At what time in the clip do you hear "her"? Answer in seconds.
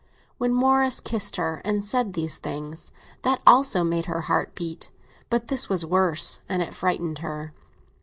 1.35-1.61, 4.05-4.21, 7.19-7.53